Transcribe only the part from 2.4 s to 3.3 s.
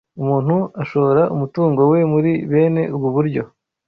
bene ubu